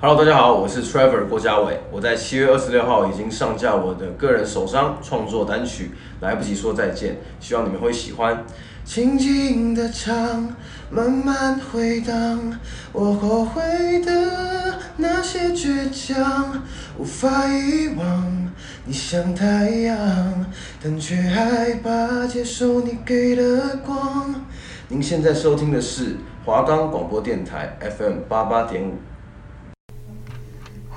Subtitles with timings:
[0.00, 1.80] Hello，大家好，我是 Trevor 郭家伟。
[1.90, 5.90] 我在七月二十六号已经上架我的个人首张创作单曲
[6.24, 8.44] 《来不及说再见》，希望你们会喜欢。
[8.84, 10.54] 轻轻的唱，
[10.88, 12.56] 慢慢回荡，
[12.92, 13.60] 我后悔
[14.04, 16.62] 的那些倔强，
[16.96, 18.52] 无法遗忘。
[18.84, 19.98] 你像太阳，
[20.80, 24.32] 但却害怕接受你给的光。
[24.86, 28.92] 您现在收听的是华冈广播电台 FM 八八点五。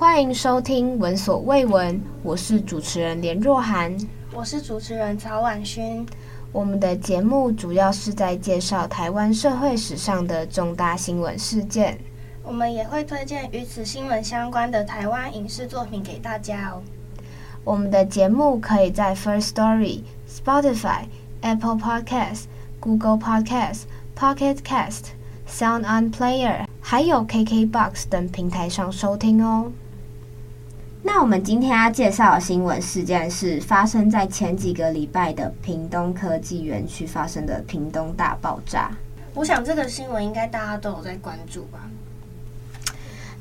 [0.02, 3.96] 欢迎收听《闻所未闻》，我是主持人连若涵，
[4.34, 6.04] 我是主持人曹婉勋。
[6.52, 12.00] 我们的节目主要是在介绍台湾社会史上的重大新闻事件，
[12.42, 16.82] 我们也会推荐与此新闻相关的台湾影视作品给大家哦。
[17.64, 21.04] 我们的节目可以在 First Story、Spotify、
[21.42, 22.46] Apple Podcasts、
[22.80, 23.84] Google Podcasts、
[24.18, 25.10] Pocket Cast、
[25.48, 29.72] Sound On Player，还有 KKBox 等平台上收听哦。
[31.04, 38.92] 那我们今天要介绍的新闻事件是发生在前几个礼拜的屏东科技园区发生的屏东大爆炸。
[39.34, 41.90] 我想这个新闻应该大家都有在关注吧？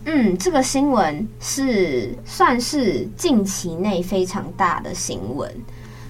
[0.07, 5.53] 嗯，这个新闻是算是近期内非常大的新闻。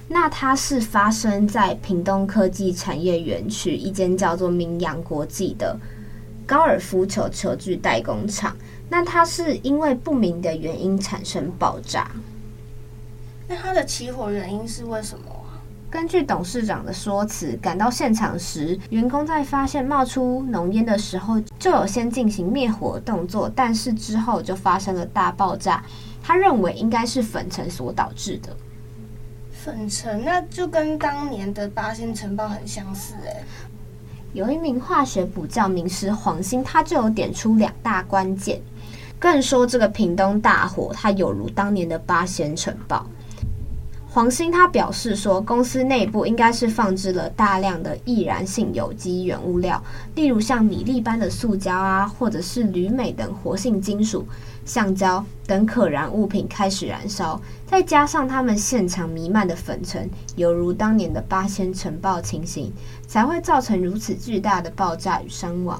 [0.07, 5.77] 那它是发生在屏东科技产业园区一间叫做明阳国际的
[6.45, 8.55] 高尔夫球球具代工厂。
[8.91, 12.11] 那它是因为不明的原因产生爆炸。
[13.47, 15.63] 那它的起火原因是为什么啊？
[15.89, 25.81] 根据董事长的说辞，赶到现场时，员工在发现冒出浓烟的时候，就有先进行灭火动作，但是之后就发生了大爆炸。
[26.21, 28.53] 他认为应该是粉尘所导致的。
[29.53, 33.37] 粉尘，那就跟当年的八仙城堡很相似诶。
[34.33, 38.61] 有一名化学补教名师黄兴，他就有点出两大关键。
[39.21, 43.05] 更说这个屏东大火，它有如当年的八仙尘爆。
[44.09, 49.81] 黄兴他表示说，公司内部应该是放置了大量的易燃性有机原物料，
[50.15, 54.25] 例如像米粒般的塑胶啊，或者是铝镁等活性金属、
[54.65, 62.73] 橡胶等可燃物品开始燃烧，再加上他们现场弥漫的粉尘，犹如当年的八仙尘爆情形，
[63.07, 65.79] 才会造成如此巨大的爆炸与伤亡。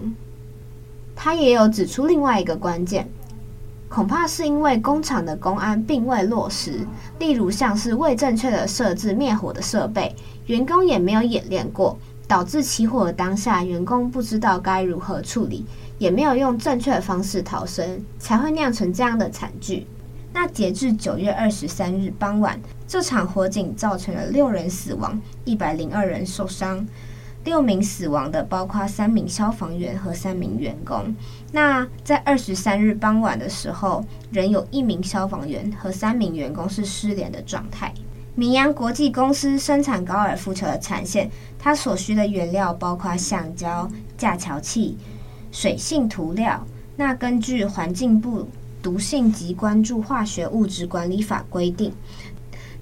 [1.15, 3.09] 他也有指出另外一个关键。
[3.93, 6.87] 恐怕是因为工厂的公安并未落实，
[7.19, 10.15] 例如像是未正确的设置灭火的设备，
[10.45, 15.65] 员工也没有演练过，导致起火的当下，员工不知道该如何处理，
[15.99, 19.85] 也没有用正确的方式逃生，才会酿成这样的惨剧。
[20.31, 26.87] 那截至九月二十三日傍晚，这场火警造成了六人死亡，一百零二人受伤。
[27.43, 31.15] 六名死亡的包括三名消防员和三名员工。
[31.51, 37.93] 那在二十三日傍晚的时候，仍有一名消防员和三名员工是失联的状态。
[38.35, 41.29] 明扬国际公司生产高尔夫球的产线，
[41.59, 44.97] 它所需的原料包括橡胶、架桥器、
[45.51, 46.65] 水性涂料。
[46.95, 48.47] 那根据环境部
[48.81, 51.91] 毒性及关注化学物质管理法规定，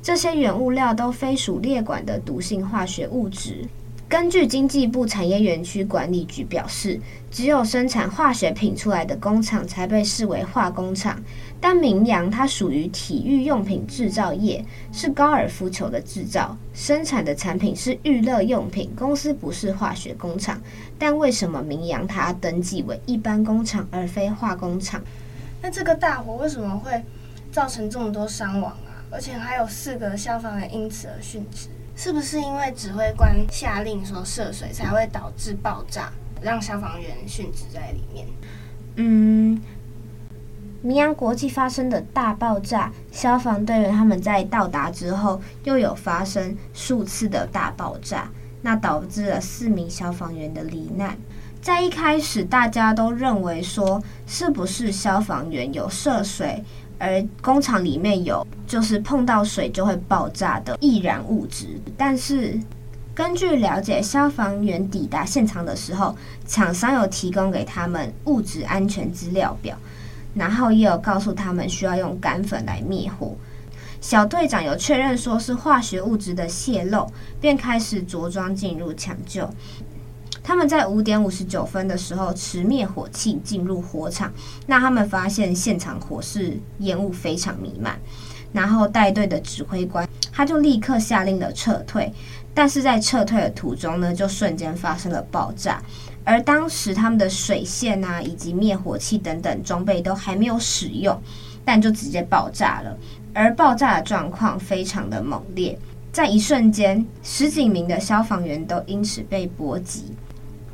[0.04, 3.66] 这些原物料都非属列管的毒性化学物质。
[4.10, 7.00] 根据经济部产业园区管理局表示，
[7.30, 11.22] 只有生产化学品出来的工厂才被视为化工厂。
[11.62, 20.60] 但明扬它属于体育用品制造业，是高尔夫球的制造，生产的产品是娱乐用品，公司不是化学工厂。
[20.98, 25.00] 但为什么明扬它登记为一般工厂而非化工厂？
[25.62, 27.00] 那这个大火为什么会
[27.52, 29.06] 造成这么多伤亡啊？
[29.12, 31.70] 而且还有四个消防员因此而殉职。
[32.02, 36.10] 是不是因为指挥官下令说涉水才会导致爆炸，
[36.42, 38.26] 让消防员殉职在里面？
[38.96, 39.62] 嗯，
[40.82, 48.30] 明扬国际发生的大爆炸，消防队员他们在到达之后，又有发生数次的大爆炸，
[48.62, 51.18] 那导致了四名消防员的罹难。
[51.62, 56.64] 在一开始，大家都认为说，是不是消防员有涉水？
[57.00, 62.60] 而工厂里面有就是碰到水就会爆炸的易燃物质，但是
[63.16, 66.16] 根据了解，消防员抵达现场的时候，
[66.46, 69.78] 厂商有提供给他们物质安全资料表，
[70.36, 73.34] 然后也有告诉他们需要用干粉来灭火。
[74.02, 77.12] 小队长有确认说是化学物质的泄漏，
[77.42, 79.50] 便开始着装进入抢救。
[80.44, 84.32] 他们在五点五十九分的时候持灭火器进入火场，
[84.66, 88.00] 那他们发现现场火势烟雾非常弥漫，
[88.52, 92.12] 然后带队的指挥官他就立刻下令了撤退，
[92.54, 95.82] 但是在撤退的途中呢，就瞬间发生了爆炸，
[96.24, 101.22] 而当时他们的水线啊，以及灭火器等等装备都还没有使用，
[101.66, 102.98] 但就直接爆炸了。
[103.34, 105.78] 而爆炸的状况非常的猛烈，
[106.12, 110.06] 在一瞬间，十几名的消防员都因此被波及，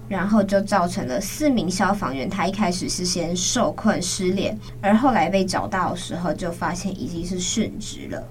[0.07, 8.23] 然后就造成了四名消防员，他一开始是先受困失联，而后来被找到的时候，就发现已经是殉职了。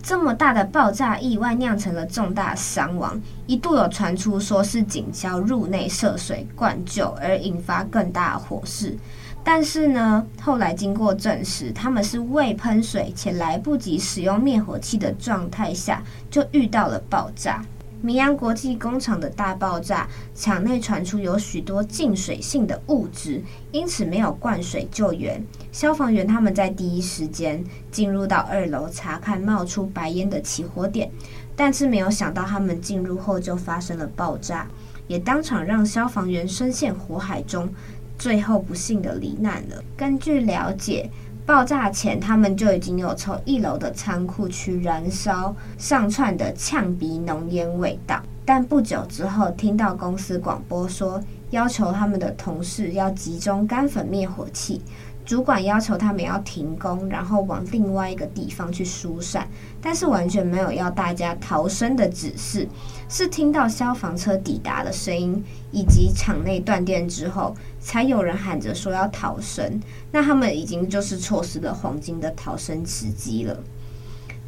[0.00, 8.96] 这么大的爆炸意外酿成了重大伤亡，一度有传出说是警消入内涉水灌救而引发更大火势，
[9.44, 17.62] 但是呢，后来经过证实，他们是未喷水且来不及使用灭火器的状态下就遇到了爆炸。
[18.00, 23.42] 明阳国际工厂的大爆炸，厂内传出有许多净水性的物质，
[23.72, 25.44] 因此没有灌水救援。
[25.72, 31.10] 消防员他们在第一时间进入到二楼查看冒出白烟的起火点，
[31.56, 34.68] 但是没有想到他们进入后就发生了爆炸，
[35.08, 37.68] 也当场让消防员深陷火海中，
[38.16, 39.82] 最后不幸的罹难了。
[39.96, 41.10] 根据了解。
[41.48, 48.20] 爆炸前，他们就已经有从一楼的仓库区燃烧上窜的呛鼻浓烟味道。
[48.44, 51.18] 但不久之后，听到公司广播说，
[51.48, 54.82] 要求他们的同事要集中干粉灭火器。
[55.28, 59.46] 主管要求他们要停工，然后往另外一个地方去疏散，
[59.78, 62.66] 但是完全没有要大家逃生的指示。
[63.10, 69.78] 是听到消防车抵达的声音，以及场内断电之后，才有人喊着说要逃生。
[70.10, 73.54] 那他们已经就是错失了黄金的逃生时机了。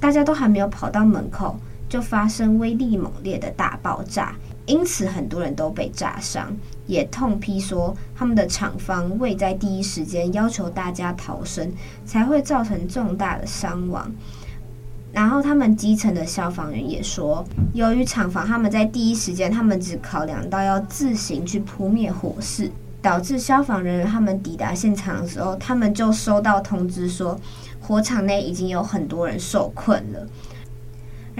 [0.00, 1.56] 大家都还没有跑到门口，
[1.91, 4.35] 就发生威力猛烈的大爆炸。
[4.67, 6.55] 因此，很多人都被炸伤，
[6.87, 11.73] 也痛批说他们的厂方未在第一时间要求大家逃生，
[12.05, 14.12] 才会造成重大的伤亡。
[15.12, 22.71] 然后，他们基层的消防员也说，由于厂房他们在第一时间，他们只考量到要自行去扑灭火势，
[23.03, 27.37] 导致消防人员他们抵达现场的时候，他们就收到通知说，
[27.81, 30.25] 火场内已经有很多人受困了。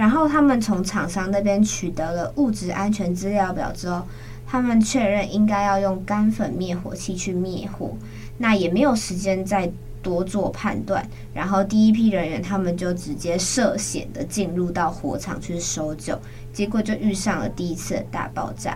[0.01, 4.01] 然后他们从厂商那边取得了物质安全资料表之后，
[4.47, 7.95] 他们确认应该要用干粉灭火器去灭火，
[8.39, 9.71] 那也没有时间再
[10.01, 11.07] 多做判断。
[11.35, 16.19] 然后第一批人员他们就直接涉险的进入到火场去搜救，
[16.51, 18.75] 结果就遇上了第一次大爆炸。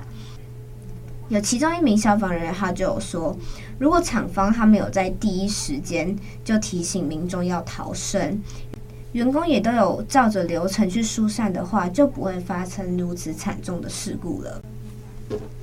[1.28, 3.36] 有其中一名消防人员他就有说，
[3.80, 8.40] 如果厂方他没有在第一时间就提醒民众要逃生。
[9.16, 14.62] 员工也都有照着流程去疏散的话，就不会发生如此惨重的事故了。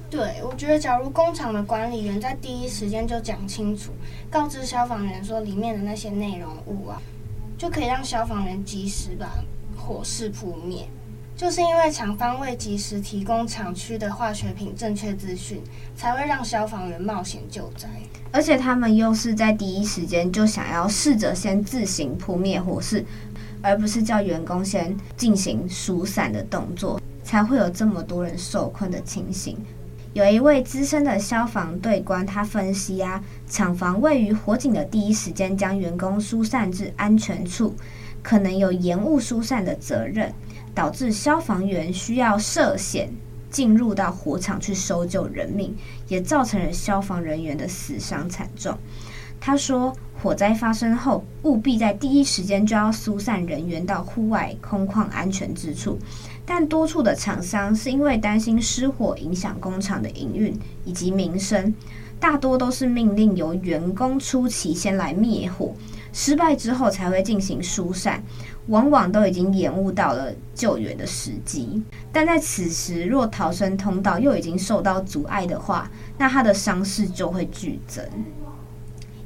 [0.09, 3.93] 对，我觉得，假如工厂的管理员在第一时间就讲清楚，
[4.31, 6.99] 告知消防员说里面的那些内容物啊，
[7.59, 9.29] 就可以让消防员及时把
[9.77, 10.89] 火势扑灭。
[11.35, 15.61] 就是因为厂方未及时提供厂区的化学品正确资讯，
[15.97, 17.89] 才会让消防员冒险救灾。
[18.31, 23.05] 而且他们又是在第一时间就想要试着先自行扑灭火势。
[23.63, 29.57] 而不是叫员工先进行疏散的动作，才会有这么多人受困的情形。
[30.15, 37.75] 有一位资深的消防队官，他分析啊，厂房位于火警的第一时间将员工疏散至安全处，
[38.23, 40.31] 可能有延误疏散的责任，
[40.75, 43.09] 导致消防员需要涉险
[43.51, 45.75] 进入到火场去搜救人命，
[46.09, 48.77] 也造成了消防人员的死伤惨重。
[49.45, 49.93] 他说，
[50.23, 55.99] 火灾发生后，务必在第一时间就要疏散人员到户外空旷安全之处。
[56.47, 61.75] 但多处的厂商是因为担心失火影响工厂的营运以及民生，
[62.21, 65.75] 大多都是命令由员工出奇先来灭火，
[66.13, 68.23] 失败之后才会进行疏散，
[68.69, 71.83] 往往都已经延误到了救援的时机。
[72.13, 78.05] 但在此时，若逃生通道又已经受到阻碍的话，那他的伤势就会剧增。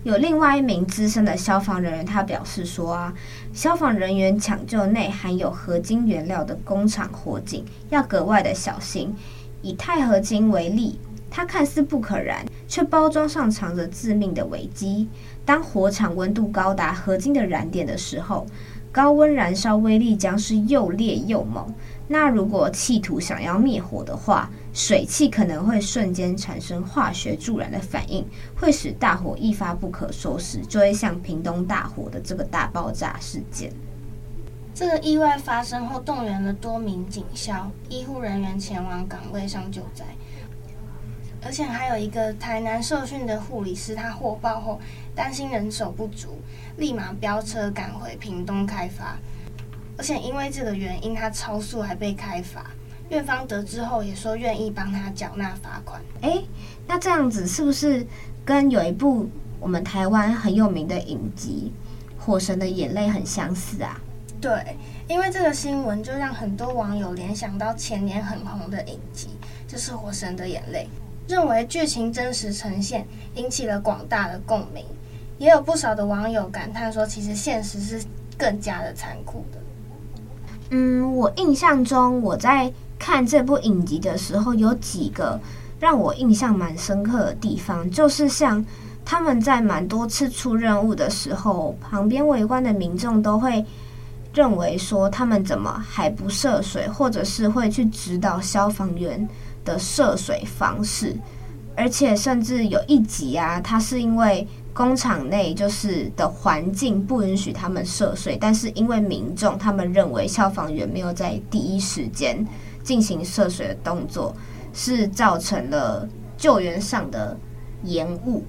[0.07, 3.13] 有另外一名资深的消防人员，他表示说啊，
[3.53, 9.13] 消防人员抢救内含有合金原料的工厂火警要格外的小心。
[9.63, 15.09] 以钛合金为例，它看似不可燃，却包装上藏着致命的危机。
[15.45, 18.47] 当火场温度高达合金的燃点的时候，
[18.93, 21.75] 高温燃烧威力将是又烈又猛。
[22.09, 33.73] 那如果企图想要灭火的话，水汽可能会瞬间产生化学助燃的反应，会使大火一发不可收拾，就会像屏东大火的这个大爆炸事件。
[34.73, 40.05] 这个意外发生后，动员了多名警消、医护人员前往岗位上救灾，
[41.43, 44.79] 而且还有一个台南受训的护理师，他获报后
[45.15, 46.39] 担心人手不足，
[46.77, 49.17] 立马飙车赶回屏东开发。
[49.97, 52.67] 而且因为这个原因，他超速还被开罚。
[53.09, 56.03] 院方得知后也说愿意帮他缴纳罚款。
[56.23, 56.45] 诶，
[56.89, 58.05] 那这样子是不是
[58.45, 59.29] 跟有一部
[59.61, 61.73] 我们台湾很有名的影集
[62.23, 64.01] 《火神的眼泪》很相似啊？
[64.41, 64.77] 对，
[65.09, 69.29] 因为这个新闻就让很多网友联想到前年很红的影集，
[69.69, 70.89] 就是《火神的眼泪》，
[71.31, 74.85] 认为剧情真实呈现，引起了广大的共鸣。
[75.39, 78.05] 也有不少的网友感叹说，其实现实是
[78.37, 79.59] 更加的残酷的。
[80.71, 85.39] 嗯，我印象中我在看这部影集的时候，有几个
[85.79, 88.65] 让我印象蛮深刻的地方，就是像
[89.05, 93.65] 他们在蛮多次出任务的时候，旁边围观的民众都会
[94.35, 99.29] 认为说他们怎么还不涉水，或者是会去指导消防员
[99.65, 101.17] 的涉水方式，
[101.77, 104.47] 而且甚至有一集啊，他是因为。
[104.77, 112.47] 工厂内就是的环境不允许他们涉水，但是因为民众他们认为消防员没有在第一时间
[112.83, 114.37] 进行涉水的动作，
[114.75, 116.07] 是造成了
[116.37, 117.35] 救援上的
[117.85, 118.45] 延误。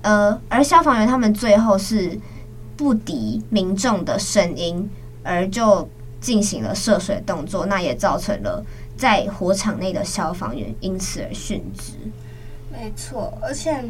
[0.00, 2.18] 呃，而消防员他们最后是
[2.74, 4.88] 不敌民众的声音，
[5.22, 5.86] 而就
[6.18, 8.64] 进行了涉水动作，那也造成了
[8.96, 11.92] 在火场内的消防员因此而殉职。
[12.72, 13.84] 没错，而且。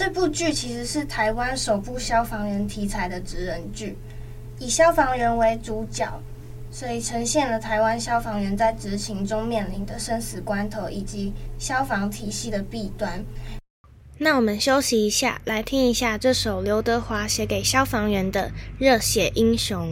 [0.00, 3.98] 这部剧其实是台湾首部消防员题材的职人剧，
[4.58, 6.10] 以消防员为主角，
[6.70, 13.22] 所以呈现了台湾消防员在执勤中面临的生死关头以及消防体系的弊端。
[14.16, 19.86] 那我们休息一下，来听一下这首刘德华写给消防员的《热血英雄》。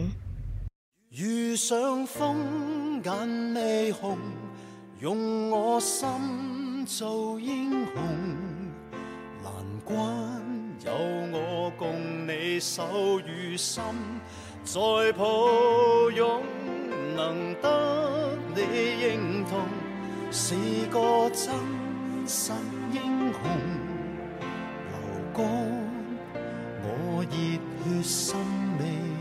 [1.11, 4.17] 遇上风眼泪红，
[5.01, 8.48] 用我心做英雄。
[9.89, 9.97] 关
[10.85, 10.91] 有
[11.31, 13.83] 我共你手与心，
[14.63, 14.79] 再
[15.17, 16.43] 抱拥，
[17.15, 18.61] 能得你
[19.01, 19.67] 认同，
[20.31, 20.53] 是
[20.91, 21.49] 个真
[22.27, 22.51] 实
[22.93, 23.41] 英雄。
[24.91, 24.93] 流
[25.33, 25.43] 干
[26.83, 27.33] 我热
[27.83, 28.37] 血心
[28.79, 29.18] 未。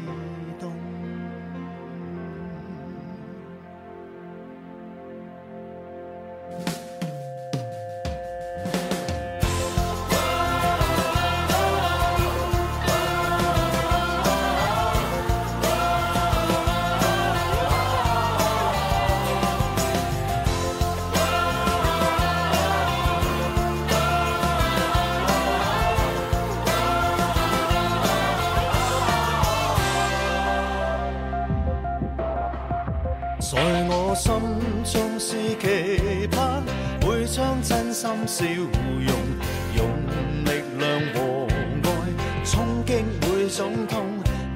[43.21, 44.07] 每种痛。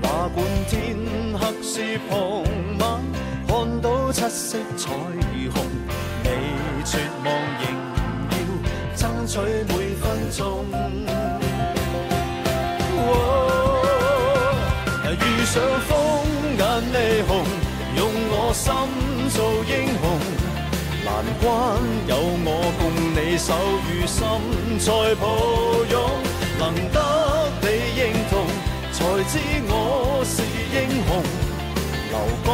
[0.00, 0.97] 那管天
[1.38, 2.42] 黑是傍
[2.78, 3.00] 晚，
[3.47, 5.57] 看到七色彩虹，
[6.23, 6.28] 你
[6.85, 7.26] 绝望
[7.61, 7.64] 仍
[8.31, 8.35] 要
[8.97, 9.38] 争取
[9.69, 10.64] 每分钟。
[15.14, 15.92] 遇上风
[16.57, 17.45] 眼泪红，
[17.97, 18.00] 用
[18.31, 18.73] 我心
[19.28, 20.02] 做英雄。
[21.04, 21.11] 难
[21.42, 21.45] 关
[22.09, 22.11] 有
[22.45, 23.52] 我共你手
[23.90, 24.19] 与心
[24.78, 25.23] 在抱
[25.90, 25.95] 拥，
[26.59, 26.97] 能得，
[29.25, 29.38] 知
[29.69, 30.76] 我是英
[31.07, 31.11] 雄。
[32.11, 32.14] 流
[32.45, 32.49] 干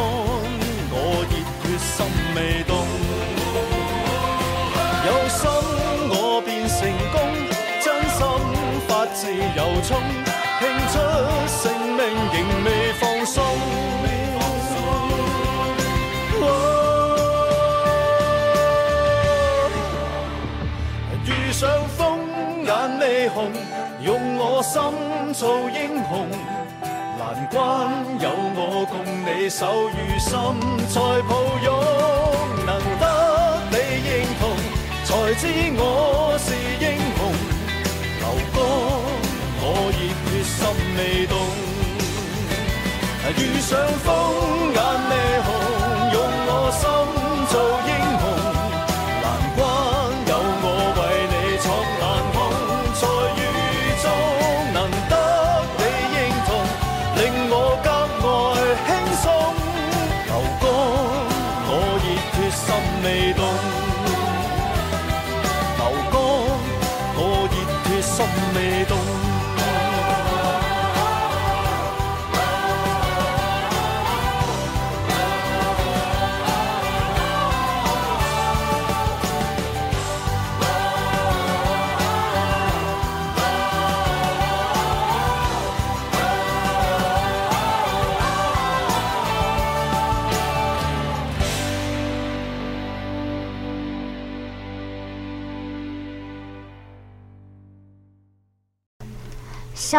[0.91, 0.93] 我
[1.29, 1.33] 热
[1.63, 1.95] 血心
[2.35, 2.71] 未动，
[5.05, 5.41] 有心
[6.11, 6.13] 我
[6.45, 6.77] 便成
[7.11, 7.15] 功，
[7.81, 7.85] 真
[8.15, 8.17] 心
[8.87, 9.89] 发自由衷，
[10.59, 10.93] 拼出
[11.47, 11.61] 性
[11.95, 11.99] 命
[12.33, 12.35] 仍
[12.65, 12.67] 未
[12.99, 13.37] 放松。
[21.51, 22.19] 想风
[22.63, 23.51] 眼未红
[24.01, 24.79] 用我心
[25.33, 26.29] 做英雄，
[27.31, 27.61] 难关
[28.19, 30.33] 有我共你手与心
[30.89, 30.97] 在
[31.29, 31.31] 抱
[31.63, 31.69] 拥，
[32.65, 33.05] 能得
[33.69, 33.75] 你
[34.09, 34.09] 认
[34.39, 34.41] 同，
[35.05, 35.45] 才知
[35.77, 36.49] 我是
[36.83, 36.85] 英
[37.17, 37.19] 雄。
[38.17, 38.57] 流光
[39.61, 40.57] 我热血心
[40.97, 41.37] 未动，
[43.37, 44.07] 遇上风
[44.73, 44.79] 眼
[45.11, 45.13] 未
[45.45, 45.47] 红，
[46.13, 46.17] 用
[46.47, 46.81] 我心
[68.19, 69.18] 风未动。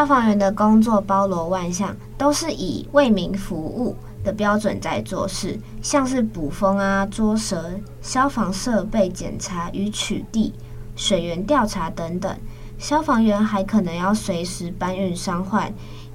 [0.00, 10.52] 消防员的工作包罗万象，都是以为民服务的标准在做事，像是捕风啊、捉蛇、消防设备检查与取缔、
[10.96, 12.34] 水源调查等等。
[12.78, 15.70] 消防员还可能要随时搬运伤患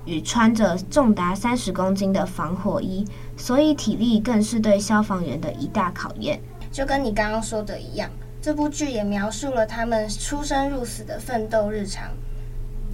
[0.06, 3.06] 与穿着重达三十公斤的防火衣，
[3.38, 6.42] 所以体力更是对消防员的一大考验。
[6.72, 8.10] 就跟你刚刚说的一样，
[8.42, 12.10] 这部剧也描述了他们出生入死的奋斗日常。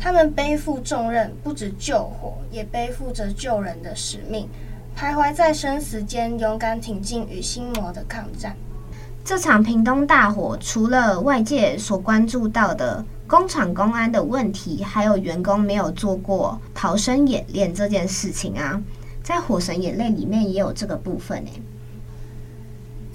[0.04, 4.50] 他们背负重任，不止救火，也背负着救人的使命，
[4.98, 8.56] 徘徊在生死间，勇敢挺进与心魔的抗战。
[9.24, 18.82] 这场屏东大火，除了外界所关注到的工厂公安的问题，还有员工没有做过逃生演练这件事情啊，
[19.22, 21.52] 在《火神眼泪》里面也有这个部分呢。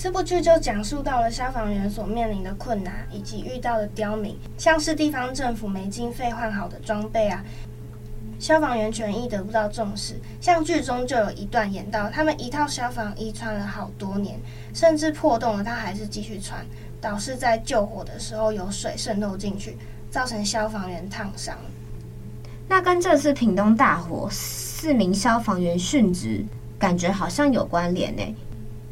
[0.06, 7.44] 这部剧就讲述到了消防员所面临的困难，以及遇到的刁民，像是地方政府没经费换好的装备啊，
[8.38, 10.14] 消防员权益得不到重视。
[10.40, 14.38] 像剧中就有一段演到，他们一套消防衣穿了好多年，
[14.72, 16.64] 甚至破洞了，他还是继续穿，
[17.00, 19.76] 导致在救火的时候有水渗透进去，
[20.08, 21.58] 造成消防员烫伤。
[22.68, 26.44] 那跟这次屏东大火四名消防员殉职，
[26.78, 28.22] 感觉好像有关联呢。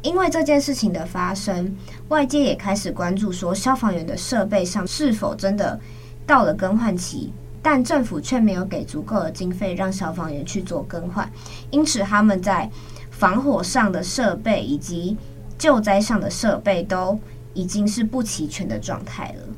[0.05, 1.75] 因为这件事情的发生，
[2.09, 5.79] 外界也开始关注说消防员的设备上是否真的
[6.27, 11.27] 到了更换期，但政府却没有给足够的经费让消防员去做更换，
[11.71, 12.69] 因此他们在
[13.09, 15.17] 防火上的设备以及
[15.57, 17.19] 救灾上的设备都
[17.55, 19.55] 已经是不齐全的状态了。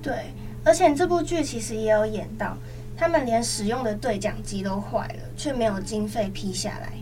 [0.00, 0.14] 对，
[0.62, 2.56] 而且这部剧其实也有演到，
[2.96, 6.92] 他们连使用的对讲机都坏了，却没有经费批下来。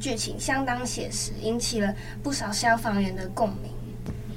[0.00, 3.70] 剧情相当写实，引起了不少消防员的共鸣。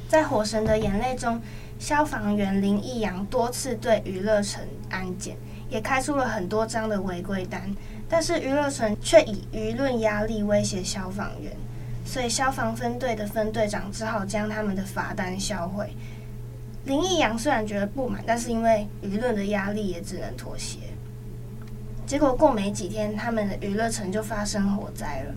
[0.10, 1.42] 在《火神的眼泪》中，
[1.80, 5.36] 消防员林义阳多次对娱乐城安检，
[5.70, 7.74] 也开出了很多张的违规单，
[8.08, 11.52] 但是娱乐城却以舆论压力威胁消防员，
[12.06, 15.96] 所以消防分队的分队长只好将他们的罚单销毁。
[16.86, 20.80] 林义阳虽然觉得不满，但是因为舆论的压力，也只能妥协。
[22.06, 25.34] 结果过没几天，他们的娱乐城就发生火灾了。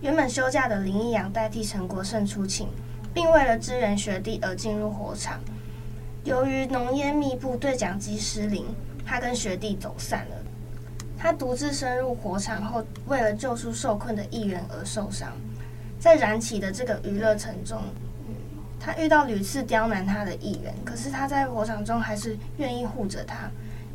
[0.00, 2.68] 原本休假的林义阳代替陈国胜出勤，
[3.12, 5.38] 并为了支援学弟而进入火场。
[6.24, 8.64] 由于浓烟密布，对讲机失灵，
[9.04, 10.36] 他跟学弟走散了。
[11.18, 15.30] 他独自深入火场后，为了救出受困的议员而受伤。
[15.98, 17.82] 在燃起的这个娱乐城中，
[18.80, 23.50] 他遇到屡次刁难他的议员，可是他在火场中还是愿意护着他，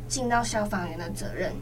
[0.06, 1.52] 尽到消防员的责任。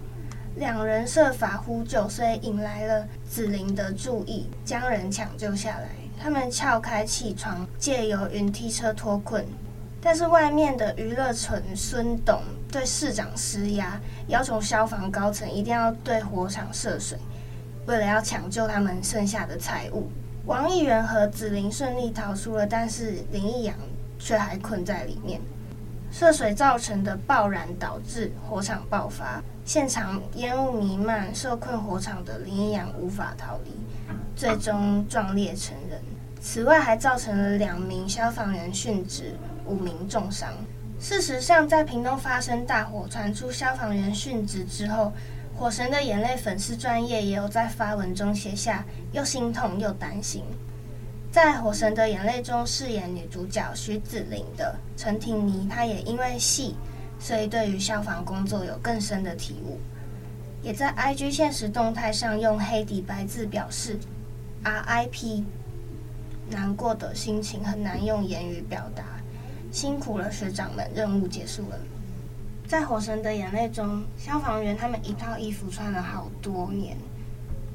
[0.56, 5.88] 两人设法呼救，所以引来了子玲的注意，将人抢救下来。
[6.20, 9.44] 他们撬开气窗，借由云梯车脱困。
[10.00, 12.40] 但是外面的娱乐城孙董
[12.70, 17.18] 对市长施压，要求消防高层一定要对火场涉水，
[17.86, 20.08] 为了要抢救他们剩下的财物。
[20.46, 23.74] 王议员和子玲顺利逃出了，但是林义阳
[24.18, 25.40] 却还困在里面。
[26.16, 33.72] 涉水造成的爆燃导致火场爆发，现场烟雾弥漫，受困火场的林义阳无法逃离，
[34.36, 36.00] 最终壮烈成人。
[36.40, 39.34] 此外，还造成了两名消防员殉职，
[39.66, 40.48] 五名重伤。
[41.00, 45.12] 事实上，在屏东发生大火，传出消防员殉职之后，
[45.56, 50.44] 火神的眼泪粉丝专业也有在发文中写下又心痛又担心。
[51.34, 56.76] 在《火神的眼泪》中饰演女主角徐子玲的陈婷妮，她也因为戏，
[57.18, 59.80] 所以对于消防工作有更深的体悟。
[60.62, 63.98] 也在 IG 现实动态上用黑底白字表示
[64.62, 65.42] “RIP”，
[66.50, 69.02] 难过的心情很难用言语表达。
[69.72, 71.76] 辛苦了学长们，任务结束了。
[72.68, 76.96] 在《火神的眼泪》中，消防员他们一套衣服穿了好多年，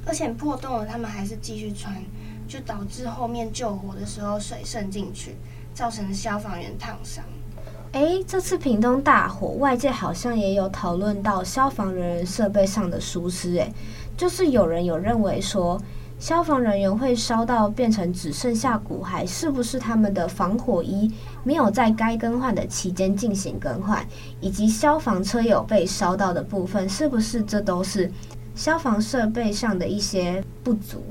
[0.05, 2.01] 而且破洞了，他们还是继续穿。
[2.49, 5.35] 就导致后面救火的时候水渗进去，
[5.73, 7.23] 造成消防员烫伤。
[7.91, 13.55] 诶，这次屏东大火，外界好像也有讨论到消防人员设备上的疏失。
[13.57, 13.71] 诶，
[14.17, 15.79] 就是有人有认为说，
[16.19, 21.11] 消防人员会烧到变成只剩下骨骸，是不是他们的防火衣
[21.43, 24.03] 没有在该更换的期间进行更换，
[24.41, 28.11] 以及消防车有被烧到的部分，是不是这都是
[28.53, 31.01] 消防设备上的一些不足？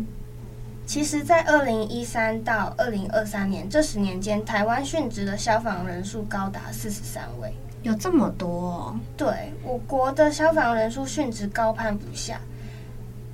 [0.89, 9.01] 其实，在二零一三到二零二三年这十年间，台湾殉职的消防人数高达四十三位，有这么多哦？
[9.15, 12.41] 对，我国的消防人数殉职高攀不下，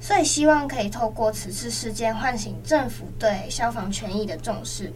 [0.01, 4.93] 所以希望可以透过此次事件唤醒政府对消防权益的重视。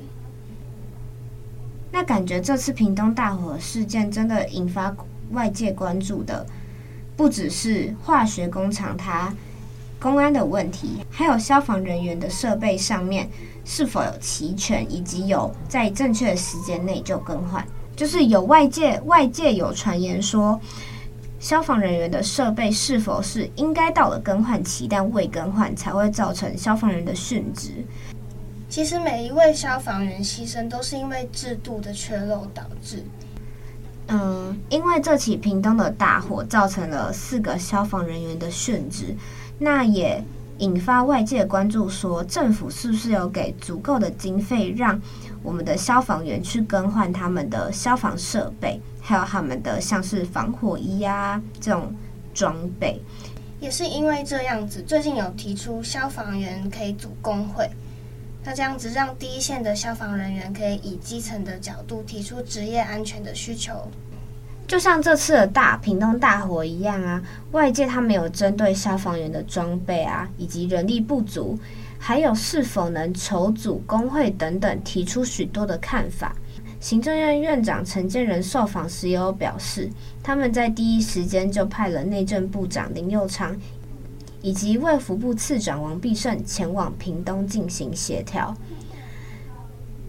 [1.93, 4.93] 那感觉这次屏东大火事件真的引发
[5.31, 6.45] 外界关注的
[7.17, 9.33] 不只是化学工厂它
[10.01, 13.29] 公安的问题，还有消防人员的设备上面
[13.65, 17.67] 是否有齐全，以及有在正确的时间内就更换。
[17.97, 20.61] 就是有外界外界有传言说，
[21.41, 27.85] 消防人员的设备是否是应该到了更换期但未更换，才会造成消防员的殉职。
[28.69, 33.03] 其实每一位消防员牺牲都是因为制度的缺漏导致。
[34.09, 39.15] 嗯，因为这起屏东的大火造成了四个消防人员的殉职，
[39.59, 40.23] 那也
[40.59, 45.01] 引发外界关注，说政府是不是有给足够的经费，让
[45.43, 51.93] 我们的消防员去更换他们的消防设备，还有他们的像是防火衣啊这种
[52.33, 53.01] 装备。
[53.61, 57.69] 也是因为这样子，最近有提出消防员可以组工会，
[58.45, 63.89] 那这样子让第一线的消防人员可以以基层的角度提出职业安全的需求。
[64.69, 71.59] 就像这次的大屏东大火一样啊，外界他没有针对消防员的装备啊，以及人力不足，
[71.99, 76.37] 还有是否能筹组工会等等，提出许多的看法。
[76.81, 79.91] 行政院院长陈建仁受访时也有表示，
[80.23, 83.57] 他们在第一时间就派了内政部长林右昌
[84.43, 88.55] 以及卫福部次长王必胜前往屏东进行协调。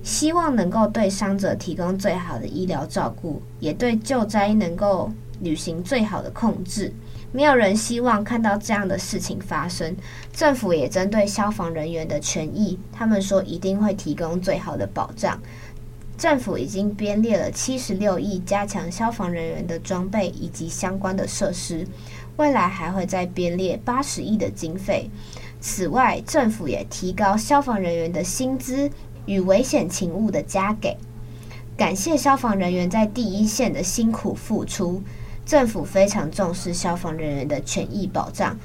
[0.10, 6.91] 希望能够对伤者提供最好的医疗照顾，也对救灾能够履行最好的控制。
[7.32, 9.95] 没有人希望看到这样的事情发生。
[10.34, 15.39] 政府也针对消防人员的权益，他们说一定会提供最好的保障。
[16.17, 21.88] 政府已经编列了七十六亿，加强消防人员的装备以及相关的设施。
[22.38, 25.08] 未来还会再编列八十亿的经费。
[25.62, 28.89] 此外，政府也提高消防人员的薪资。
[29.30, 30.98] 与危险勤务的加给，
[31.78, 35.04] 感谢消防人员在第一线的辛苦付出。
[35.46, 38.58] 政府非常重视消防人员的权益保障，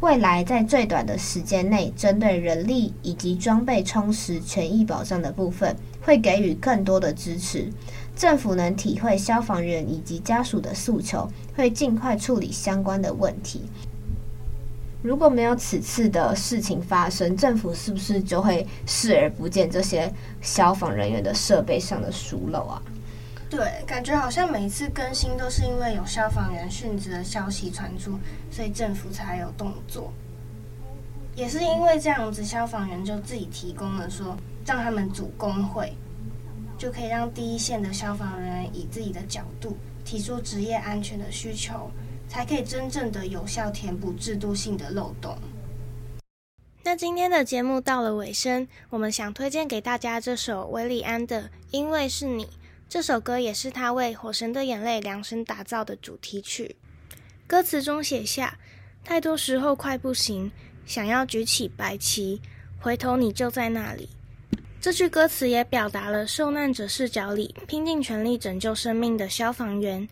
[0.00, 7.72] 未来在最短的时间内，针对人力以及装备充实权益保障的部分，会给予更多的支持。
[8.16, 13.62] 政府能体会消防员以及家属的诉求，会尽快处理相关的问题。
[15.02, 22.80] 如果没有此次的事情发生，政府是不是就会视而不见这些消防人员的设备上的疏漏啊？
[23.50, 28.16] 对，感觉好像每次更新都是因为有消防员殉职的消息传出，
[28.50, 30.12] 所以政府才有动作。
[31.34, 35.92] 也是因为这样子，消防员就自己提供了说，让他们组工会，
[36.78, 41.90] 就可以让第一线的消防人员以自己的角度提出职业安全的需求。
[42.32, 45.36] 才可以真正的有效填补制度性的漏洞。
[46.82, 51.42] 那今天的节目到了尾声，我们想推荐给大家这首韦礼安的
[51.72, 52.44] 《因为是你》。
[52.88, 56.76] 这首歌也是他为《火神的眼泪》量身打造的主题曲。
[57.46, 58.58] 歌词中写下：
[59.04, 60.50] 太多时候快不行，
[60.86, 62.40] 想要举起白旗，
[62.80, 64.08] 回头你就在那里。
[64.80, 70.08] 这句歌词也表达了受难者视角里拼尽全力拯救生命的消防员。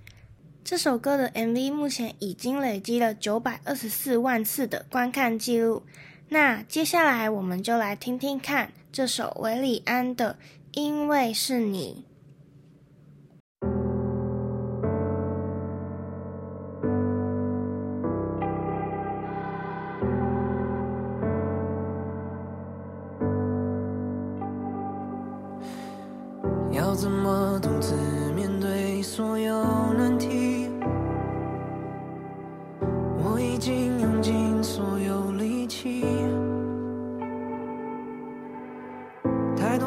[0.62, 5.82] 这首歌的 MV 目前已经累积了九百二十四万次的观看记录。
[6.28, 10.34] 那接下来我们就来听听看这首韦礼安的
[10.72, 12.04] 《因为是你》。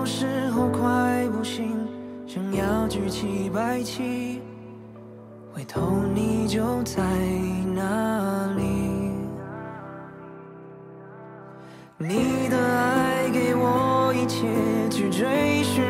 [0.04, 1.88] 有时候快不行，
[2.28, 4.42] 想要举起白旗，
[5.54, 7.02] 回头你就在
[7.74, 8.66] 哪里？
[11.98, 14.46] 你的爱给我一切，
[14.89, 15.82] 去追寻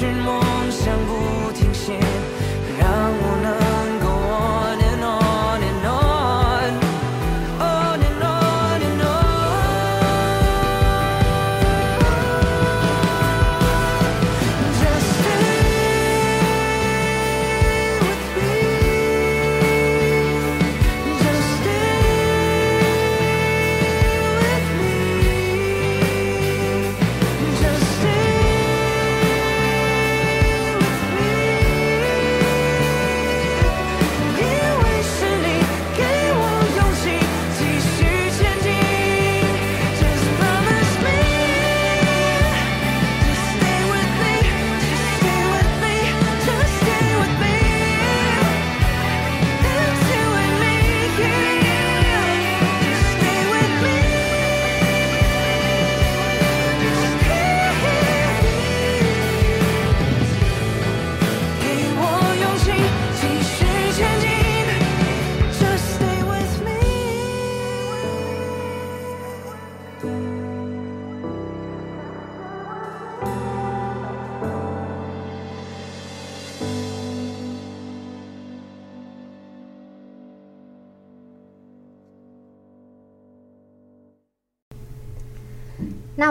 [0.00, 2.29] 是梦想不停歇。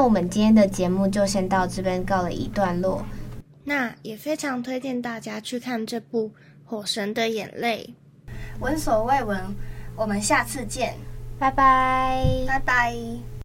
[0.09, 3.05] 我们今天的节目就先到这边告了一段落。
[3.63, 6.29] 那也非常推荐大家去看这部
[6.65, 7.93] 《火神的眼泪》，
[8.59, 9.39] 闻所未闻。
[9.95, 10.95] 我们下次见，
[11.37, 13.38] 拜拜，拜拜。